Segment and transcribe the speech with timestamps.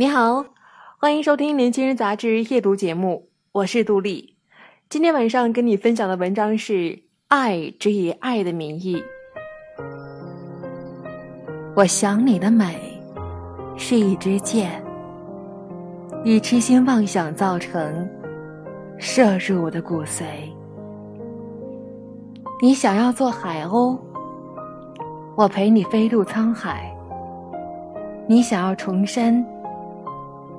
[0.00, 0.46] 你好，
[0.98, 4.34] 欢迎收听《年轻人杂志》夜读节目，我是杜丽。
[4.88, 6.72] 今天晚上跟你分享的文章是
[7.28, 8.96] 《爱只以爱的名义》。
[11.76, 12.98] 我想你的美，
[13.76, 14.82] 是一支箭，
[16.24, 18.08] 以痴心妄想造成，
[18.96, 20.24] 射入我的骨髓。
[22.62, 24.00] 你想要做海鸥，
[25.36, 26.90] 我陪你飞渡沧海。
[28.26, 29.44] 你想要重生。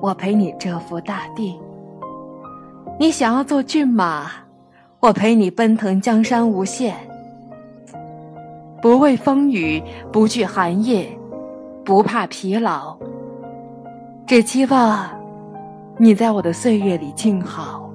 [0.02, 1.56] 我陪你征服大地。
[2.98, 4.32] 你想要做骏马，
[4.98, 6.96] 我陪你奔腾江山无限。
[8.82, 9.80] 不畏风雨，
[10.10, 11.06] 不惧寒夜，
[11.84, 12.96] 不怕疲劳，
[14.26, 15.08] 只期望
[15.98, 17.88] 你在我的岁月里静好。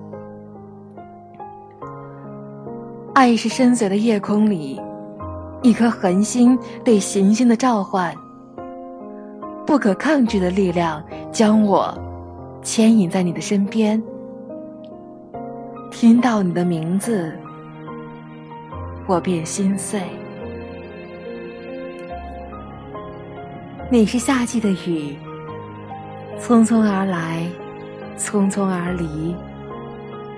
[3.13, 4.81] 爱是深邃的夜空里
[5.61, 8.15] 一颗恒星对行星的召唤。
[9.67, 11.93] 不可抗拒的力量将我
[12.63, 14.01] 牵引在你的身边。
[15.91, 17.37] 听到你的名字，
[19.05, 20.01] 我便心碎。
[23.91, 25.17] 你是夏季的雨，
[26.39, 27.45] 匆匆而来，
[28.17, 29.35] 匆匆而离，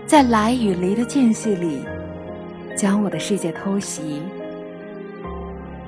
[0.08, 1.86] 在来与离的间隙里，
[2.76, 4.24] 将我的世界偷袭。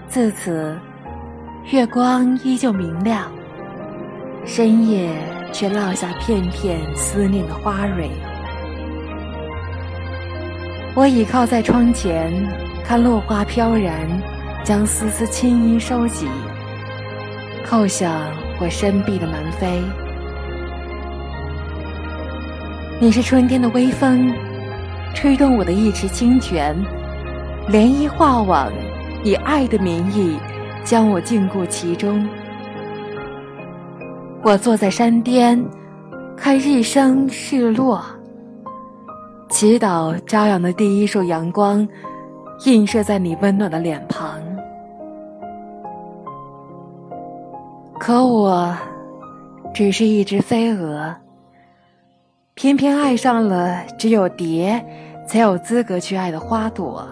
[0.08, 0.78] 自此。
[1.66, 3.32] 月光依旧明亮，
[4.46, 5.10] 深夜
[5.54, 8.10] 却落下片片思念的花蕊。
[10.94, 12.34] 我倚靠在窗前，
[12.84, 13.94] 看落花飘然，
[14.66, 16.28] 将丝丝青衣收集，
[17.66, 18.12] 扣响
[18.60, 19.82] 我身壁的门扉。
[23.00, 24.34] 你是春天的微风，
[25.14, 26.76] 吹动我的一池清泉，
[27.70, 28.70] 涟漪画网，
[29.24, 30.38] 以爱的名义。
[30.84, 32.28] 将我禁锢其中。
[34.44, 35.64] 我坐在山巅，
[36.36, 38.04] 看日升日落，
[39.50, 41.88] 祈祷朝阳的第一束阳光
[42.66, 44.42] 映射在你温暖的脸庞。
[48.00, 48.76] 可我
[49.74, 51.16] 只是一只飞蛾，
[52.56, 54.84] 偏偏爱上了只有蝶
[55.28, 57.08] 才有资格去爱的花朵。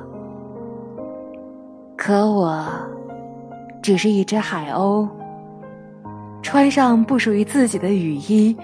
[1.95, 2.65] 可我。
[3.81, 5.07] 只是一只海鸥，
[6.41, 8.55] 穿上不属于自己的雨衣，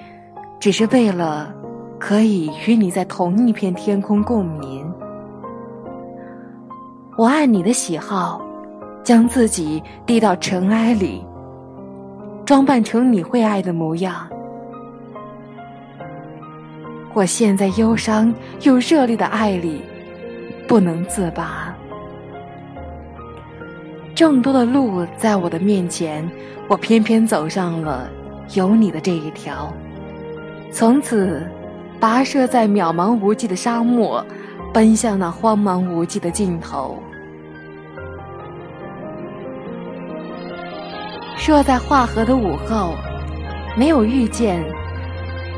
[0.59, 1.53] 只是为了
[1.99, 4.85] 可以与你在同一片天空共鸣。
[7.17, 8.41] 我按你的喜好，
[9.03, 11.25] 将自己低到尘埃里，
[12.45, 14.27] 装扮成你会爱的模样。
[17.13, 18.33] 我陷在忧伤
[18.63, 19.81] 又热烈的爱里，
[20.67, 21.64] 不能自拔。
[24.15, 26.25] 众多的路在我的面前，
[26.69, 28.09] 我偏偏走上了
[28.53, 29.73] 有你的这一条。
[30.71, 31.45] 从此，
[31.99, 34.25] 跋涉在渺茫无际的沙漠，
[34.73, 36.97] 奔向那荒茫无际的尽头。
[41.45, 42.95] 若在化河的午后，
[43.75, 44.63] 没有遇见，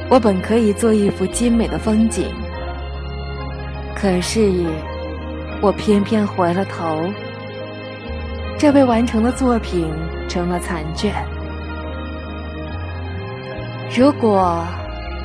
[0.10, 2.26] 我本可以做一幅精美的风景。
[3.96, 4.52] 可是，
[5.62, 7.08] 我偏偏回了头。
[8.60, 9.88] 这未完成的作品
[10.28, 11.14] 成了残卷。
[13.96, 14.66] 如果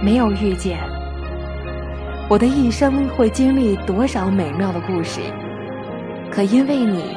[0.03, 0.79] 没有遇见，
[2.29, 5.21] 我的一生会经历多少美妙的故事？
[6.31, 7.17] 可因为你，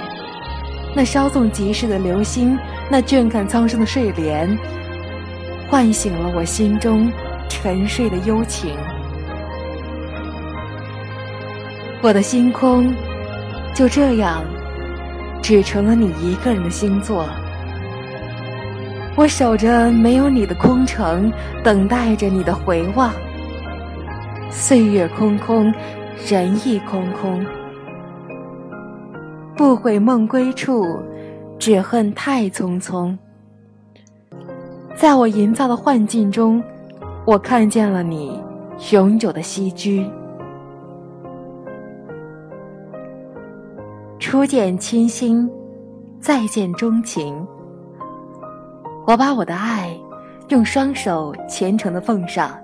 [0.96, 2.58] 那稍纵即逝的流星，
[2.90, 4.58] 那倦看苍生的睡莲，
[5.70, 7.12] 唤醒了我心中
[7.50, 8.74] 沉睡的幽情。
[12.02, 12.96] 我的星空
[13.74, 14.42] 就这样。
[15.42, 17.26] 只成了你一个人的星座，
[19.16, 21.32] 我守着没有你的空城，
[21.64, 23.12] 等待着你的回望。
[24.50, 25.74] 岁月空空，
[26.28, 27.46] 人亦空空，
[29.56, 30.98] 不悔梦归处，
[31.60, 33.16] 只恨太匆匆。
[34.96, 36.64] 在我营造的幻境中，
[37.26, 38.42] 我看见了你
[38.92, 40.06] 永久的栖居。
[44.26, 45.48] 初见倾心，
[46.20, 47.46] 再见钟情。
[49.06, 49.96] 我把我的爱
[50.50, 52.60] 用双手虔诚的奉上，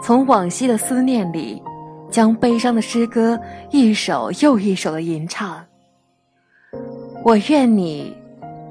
[0.00, 1.60] 从往昔的思念里，
[2.12, 3.36] 将悲伤的诗歌
[3.72, 5.60] 一首又一首的吟唱。
[7.24, 8.16] 我愿你，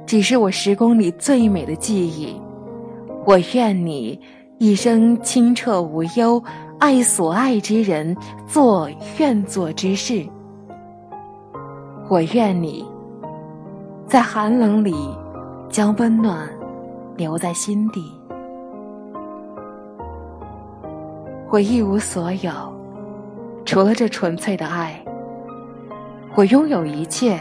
[0.05, 2.41] 只是我时光里最美的记忆。
[3.25, 4.17] 我愿你
[4.59, 6.41] 一生清澈无忧，
[6.79, 8.15] 爱所爱之人，
[8.47, 10.25] 做愿做之事。
[12.09, 12.85] 我愿你
[14.07, 14.95] 在寒冷里
[15.69, 16.49] 将温暖
[17.15, 18.11] 留在心底。
[21.51, 22.51] 我一无所有，
[23.63, 24.99] 除了这纯粹的爱。
[26.35, 27.39] 我拥有一切。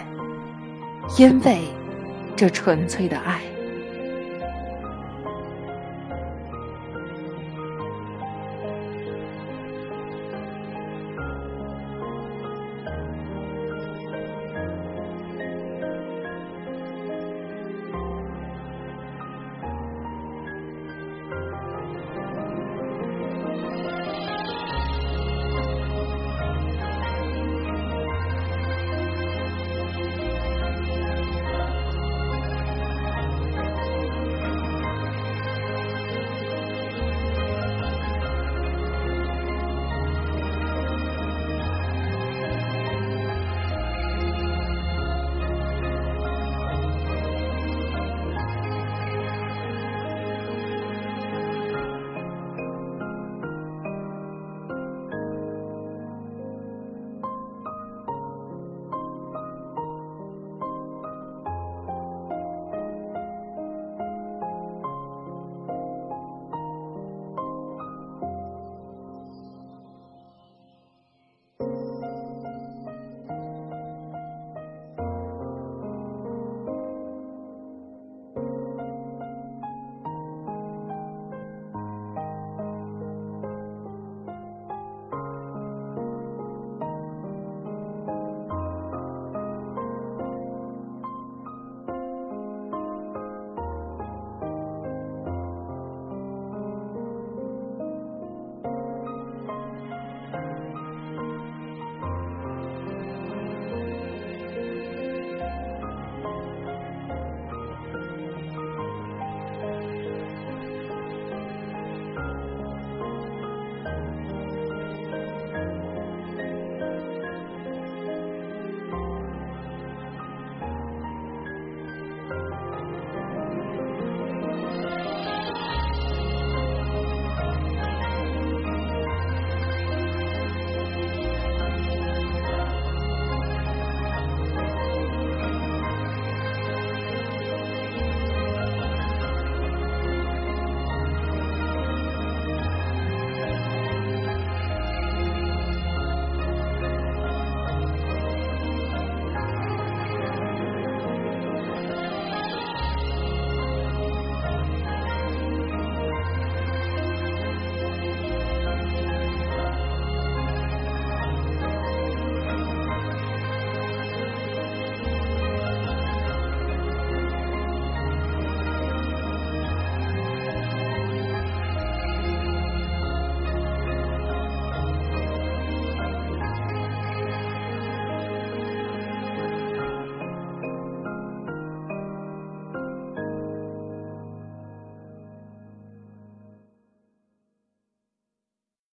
[1.17, 1.61] 因为
[2.37, 3.41] 这纯粹的爱。